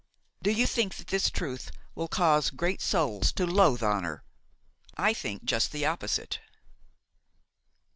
Do 0.41 0.49
you 0.49 0.65
think 0.65 0.95
that 0.95 1.05
this 1.09 1.29
truth 1.29 1.69
will 1.93 2.07
cause 2.07 2.49
great 2.49 2.81
souls 2.81 3.31
to 3.33 3.45
loathe 3.45 3.83
honor? 3.83 4.23
I 4.97 5.13
think 5.13 5.43
just 5.43 5.71
the 5.71 5.85
opposite. 5.85 6.39